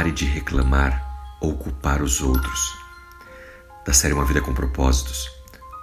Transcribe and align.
Pare 0.00 0.12
de 0.12 0.24
reclamar 0.24 1.36
ou 1.42 1.58
culpar 1.58 2.02
os 2.02 2.22
outros. 2.22 2.74
Da 3.84 3.92
série 3.92 4.14
Uma 4.14 4.24
Vida 4.24 4.40
com 4.40 4.54
Propósitos, 4.54 5.28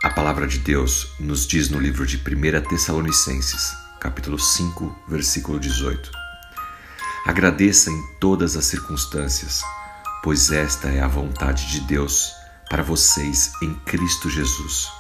a 0.04 0.10
palavra 0.10 0.48
de 0.48 0.58
Deus 0.58 1.12
nos 1.20 1.46
diz 1.46 1.70
no 1.70 1.80
livro 1.80 2.04
de 2.04 2.18
1 2.18 2.68
Tessalonicenses, 2.68 3.78
capítulo 4.00 4.40
5, 4.40 5.04
versículo 5.08 5.60
18. 5.60 6.10
Agradeça 7.28 7.92
em 7.92 8.08
todas 8.20 8.58
as 8.58 8.66
circunstâncias, 8.66 9.62
pois 10.24 10.50
esta 10.50 10.88
é 10.88 11.00
a 11.00 11.08
vontade 11.08 11.70
de 11.70 11.82
Deus 11.82 12.34
para 12.72 12.82
vocês 12.82 13.52
em 13.62 13.76
Cristo 13.86 14.32
Jesus. 14.32 14.92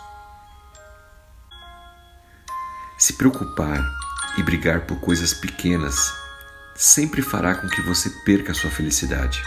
Se 3.00 3.14
preocupar 3.14 3.84
e 4.38 4.44
brigar 4.44 4.86
por 4.86 5.00
coisas 5.00 5.34
pequenas 5.34 6.27
sempre 6.78 7.24
fará 7.24 7.56
com 7.56 7.68
que 7.68 7.82
você 7.82 8.10
perca 8.24 8.54
sua 8.54 8.70
felicidade. 8.70 9.42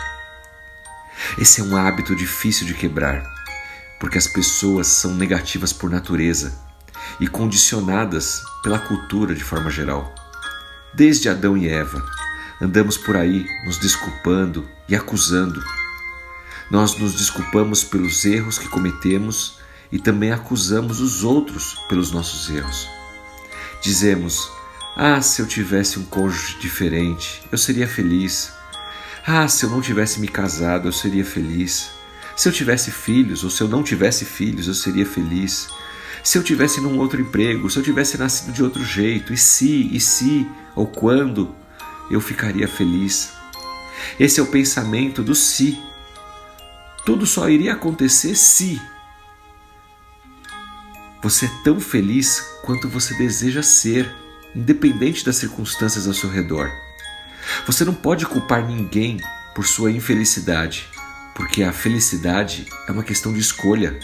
Esse 1.38 1.60
é 1.60 1.64
um 1.64 1.76
hábito 1.76 2.16
difícil 2.16 2.66
de 2.66 2.74
quebrar, 2.74 3.22
porque 4.00 4.18
as 4.18 4.26
pessoas 4.26 4.88
são 4.88 5.14
negativas 5.14 5.72
por 5.72 5.88
natureza 5.88 6.52
e 7.20 7.28
condicionadas 7.28 8.42
pela 8.62 8.80
cultura 8.80 9.32
de 9.32 9.44
forma 9.44 9.70
geral. 9.70 10.12
Desde 10.92 11.28
Adão 11.28 11.56
e 11.56 11.68
Eva, 11.68 12.04
andamos 12.60 12.96
por 12.96 13.16
aí 13.16 13.46
nos 13.64 13.78
desculpando 13.78 14.68
e 14.88 14.96
acusando. 14.96 15.62
Nós 16.68 16.96
nos 16.98 17.14
desculpamos 17.14 17.84
pelos 17.84 18.24
erros 18.24 18.58
que 18.58 18.68
cometemos 18.68 19.60
e 19.92 19.98
também 19.98 20.32
acusamos 20.32 21.00
os 21.00 21.22
outros 21.22 21.74
pelos 21.88 22.10
nossos 22.10 22.50
erros. 22.50 22.88
Dizemos: 23.82 24.50
ah, 24.96 25.22
se 25.22 25.40
eu 25.40 25.46
tivesse 25.46 25.98
um 25.98 26.04
cônjuge 26.04 26.58
diferente, 26.58 27.42
eu 27.50 27.56
seria 27.56 27.86
feliz. 27.86 28.52
Ah, 29.26 29.46
se 29.48 29.64
eu 29.64 29.70
não 29.70 29.80
tivesse 29.80 30.20
me 30.20 30.28
casado, 30.28 30.88
eu 30.88 30.92
seria 30.92 31.24
feliz. 31.24 31.90
Se 32.36 32.48
eu 32.48 32.52
tivesse 32.52 32.90
filhos, 32.90 33.44
ou 33.44 33.50
se 33.50 33.62
eu 33.62 33.68
não 33.68 33.82
tivesse 33.82 34.24
filhos, 34.24 34.66
eu 34.66 34.74
seria 34.74 35.06
feliz. 35.06 35.68
Se 36.22 36.36
eu 36.36 36.42
tivesse 36.42 36.80
num 36.80 36.98
outro 36.98 37.20
emprego, 37.20 37.70
se 37.70 37.78
eu 37.78 37.82
tivesse 37.82 38.18
nascido 38.18 38.52
de 38.52 38.62
outro 38.62 38.84
jeito, 38.84 39.32
e 39.32 39.36
se, 39.36 39.94
e 39.94 40.00
se, 40.00 40.46
ou 40.74 40.86
quando, 40.86 41.54
eu 42.10 42.20
ficaria 42.20 42.66
feliz. 42.66 43.32
Esse 44.18 44.40
é 44.40 44.42
o 44.42 44.46
pensamento 44.46 45.22
do 45.22 45.34
se. 45.34 45.80
Tudo 47.06 47.26
só 47.26 47.48
iria 47.48 47.72
acontecer 47.74 48.34
se. 48.34 48.80
Você 51.22 51.46
é 51.46 51.50
tão 51.62 51.78
feliz 51.78 52.40
quanto 52.64 52.88
você 52.88 53.14
deseja 53.14 53.62
ser 53.62 54.10
independente 54.54 55.24
das 55.24 55.36
circunstâncias 55.36 56.06
ao 56.06 56.14
seu 56.14 56.30
redor. 56.30 56.70
Você 57.66 57.84
não 57.84 57.94
pode 57.94 58.26
culpar 58.26 58.66
ninguém 58.66 59.20
por 59.54 59.66
sua 59.66 59.90
infelicidade, 59.90 60.88
porque 61.34 61.62
a 61.62 61.72
felicidade 61.72 62.66
é 62.88 62.92
uma 62.92 63.02
questão 63.02 63.32
de 63.32 63.40
escolha. 63.40 63.98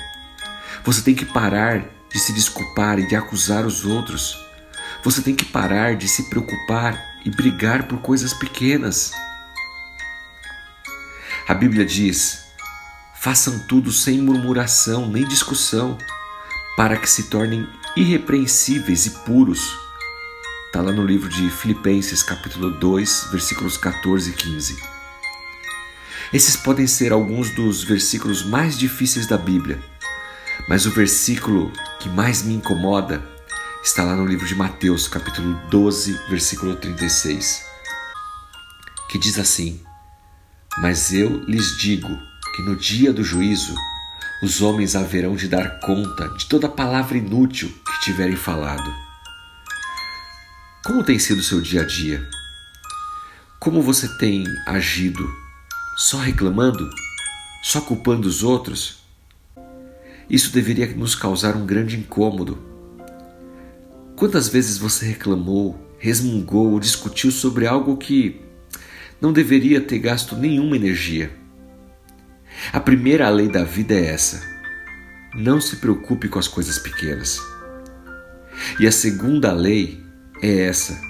Você 0.84 1.02
tem 1.02 1.14
que 1.14 1.24
parar 1.24 1.84
de 2.11 2.19
se 2.19 2.33
desculpar 2.33 2.98
e 2.98 3.06
de 3.06 3.17
acusar 3.17 3.67
os 3.67 3.84
outros. 3.84 4.36
Você 5.02 5.22
tem 5.22 5.34
que 5.34 5.44
parar 5.44 5.97
de 5.97 6.08
se 6.08 6.28
preocupar 6.30 7.17
e 7.24 7.30
brigar 7.30 7.86
por 7.89 8.00
coisas 8.00 8.33
pequenas. 8.33 9.12
A 11.48 11.55
Bíblia 11.55 11.84
diz: 11.84 12.47
façam 13.20 13.58
tudo 13.69 13.92
sem 13.92 14.20
murmuração 14.20 15.08
nem 15.08 15.27
discussão, 15.27 15.98
para 16.77 16.97
que 16.97 17.08
se 17.08 17.24
tornem 17.24 17.67
irrepreensíveis 17.97 19.06
e 19.06 19.11
puros 19.11 19.86
Está 20.77 20.84
lá 20.84 20.92
no 20.92 21.06
livro 21.06 21.27
de 21.30 21.48
Filipenses, 21.48 22.22
capítulo 22.22 22.70
2, 22.70 23.28
versículos 23.30 23.78
14 23.78 24.28
e 24.28 24.34
15. 24.34 24.77
Esses 26.34 26.55
podem 26.55 26.86
ser 26.86 27.14
alguns 27.14 27.48
dos 27.48 27.83
versículos 27.83 28.44
mais 28.44 28.77
difíceis 28.77 29.27
da 29.27 29.38
Bíblia, 29.38 29.83
mas 30.68 30.84
o 30.84 30.91
versículo 30.91 31.72
que 31.98 32.11
mais 32.11 32.42
me 32.42 32.52
incomoda 32.52 33.27
está 33.83 34.05
lá 34.05 34.14
no 34.14 34.27
livro 34.27 34.46
de 34.46 34.55
Mateus, 34.55 35.08
capítulo 35.08 35.58
12, 35.70 36.12
versículo 36.28 36.77
36, 36.77 37.64
que 39.08 39.18
diz 39.18 39.39
assim: 39.39 39.80
Mas 40.83 41.11
eu 41.11 41.42
lhes 41.45 41.78
digo 41.78 42.11
que 42.55 42.61
no 42.61 42.77
dia 42.77 43.14
do 43.14 43.24
juízo 43.24 43.74
os 44.42 44.61
homens 44.61 44.95
haverão 44.95 45.36
de 45.36 45.48
dar 45.48 45.80
conta 45.80 46.28
de 46.36 46.45
toda 46.45 46.68
palavra 46.68 47.17
inútil 47.17 47.72
que 47.83 48.01
tiverem 48.02 48.36
falado 48.36 49.06
como 50.86 51.02
tem 51.02 51.19
sido 51.19 51.41
o 51.41 51.42
seu 51.42 51.61
dia 51.61 51.83
a 51.83 51.85
dia? 51.85 52.24
Como 53.58 53.83
você 53.83 54.07
tem 54.19 54.45
agido? 54.69 55.29
Só 55.97 56.19
reclamando? 56.19 56.89
Só 57.61 57.80
culpando 57.80 58.29
os 58.29 58.45
outros? 58.45 59.02
Isso 60.30 60.52
deveria 60.52 60.86
nos 60.95 61.17
causar 61.17 61.57
um 61.57 61.67
grande 61.67 61.96
incômodo. 61.96 62.57
Quantas 64.14 64.46
vezes 64.46 64.79
você 64.79 65.07
reclamou, 65.07 65.77
resmungou 65.98 66.70
ou 66.70 66.79
discutiu 66.79 67.33
sobre 67.33 67.67
algo 67.67 67.96
que 67.96 68.41
não 69.20 69.33
deveria 69.33 69.80
ter 69.80 69.98
gasto 69.98 70.36
nenhuma 70.36 70.77
energia? 70.77 71.36
A 72.73 72.79
primeira 72.79 73.29
lei 73.29 73.48
da 73.48 73.64
vida 73.64 73.92
é 73.92 74.07
essa: 74.07 74.41
não 75.35 75.61
se 75.61 75.79
preocupe 75.79 76.29
com 76.29 76.39
as 76.39 76.46
coisas 76.46 76.79
pequenas. 76.79 77.42
E 78.79 78.86
a 78.86 78.92
segunda 78.92 79.52
lei 79.52 80.05
é 80.42 80.64
essa. 80.64 81.01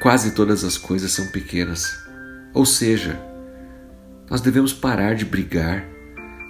Quase 0.00 0.32
todas 0.32 0.64
as 0.64 0.76
coisas 0.76 1.12
são 1.12 1.26
pequenas. 1.28 1.96
Ou 2.52 2.66
seja, 2.66 3.20
nós 4.28 4.40
devemos 4.40 4.72
parar 4.72 5.14
de 5.14 5.24
brigar, 5.24 5.84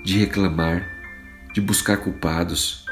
de 0.05 0.19
reclamar, 0.19 0.89
de 1.53 1.61
buscar 1.61 1.99
culpados. 1.99 2.85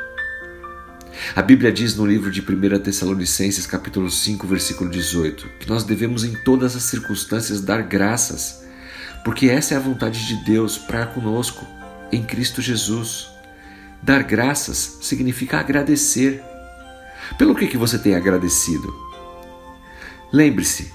A 1.34 1.42
Bíblia 1.42 1.72
diz 1.72 1.96
no 1.96 2.06
livro 2.06 2.30
de 2.30 2.40
1 2.40 2.80
Tessalonicenses, 2.80 3.66
capítulo 3.66 4.10
5, 4.10 4.46
versículo 4.46 4.90
18, 4.90 5.48
que 5.60 5.68
nós 5.68 5.84
devemos 5.84 6.24
em 6.24 6.34
todas 6.44 6.76
as 6.76 6.84
circunstâncias 6.84 7.60
dar 7.60 7.82
graças, 7.82 8.64
porque 9.24 9.48
essa 9.48 9.74
é 9.74 9.76
a 9.76 9.80
vontade 9.80 10.26
de 10.26 10.44
Deus 10.44 10.78
para 10.78 11.06
conosco 11.06 11.66
em 12.12 12.22
Cristo 12.22 12.62
Jesus. 12.62 13.28
Dar 14.02 14.22
graças 14.22 14.98
significa 15.02 15.58
agradecer. 15.58 16.42
Pelo 17.38 17.54
que, 17.54 17.66
que 17.66 17.76
você 17.76 17.98
tem 17.98 18.14
agradecido? 18.14 18.94
Lembre-se, 20.32 20.92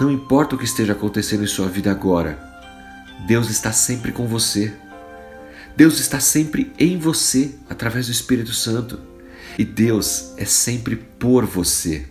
não 0.00 0.10
importa 0.10 0.54
o 0.54 0.58
que 0.58 0.64
esteja 0.64 0.92
acontecendo 0.92 1.42
em 1.42 1.48
sua 1.48 1.68
vida 1.68 1.90
agora, 1.90 2.38
Deus 3.26 3.50
está 3.50 3.72
sempre 3.72 4.12
com 4.12 4.26
você. 4.26 4.72
Deus 5.76 5.98
está 5.98 6.20
sempre 6.20 6.72
em 6.78 6.98
você 6.98 7.54
através 7.68 8.06
do 8.06 8.12
Espírito 8.12 8.52
Santo. 8.52 9.00
E 9.58 9.64
Deus 9.64 10.34
é 10.36 10.44
sempre 10.44 10.96
por 10.96 11.44
você. 11.44 12.06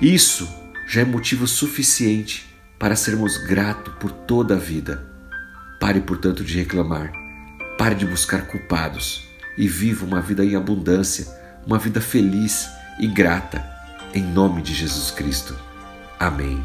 Isso 0.00 0.48
já 0.86 1.00
é 1.00 1.04
motivo 1.04 1.46
suficiente 1.46 2.48
para 2.78 2.94
sermos 2.94 3.36
gratos 3.38 3.94
por 3.94 4.12
toda 4.12 4.54
a 4.54 4.58
vida. 4.58 5.04
Pare, 5.80 6.00
portanto, 6.00 6.44
de 6.44 6.56
reclamar. 6.56 7.12
Pare 7.76 7.94
de 7.94 8.06
buscar 8.06 8.46
culpados 8.46 9.28
e 9.56 9.66
viva 9.66 10.04
uma 10.04 10.20
vida 10.20 10.44
em 10.44 10.54
abundância 10.54 11.26
uma 11.68 11.78
vida 11.78 12.00
feliz 12.00 12.70
e 12.98 13.06
grata, 13.06 13.62
em 14.14 14.22
nome 14.22 14.62
de 14.62 14.72
Jesus 14.72 15.10
Cristo. 15.10 15.54
Amém. 16.18 16.64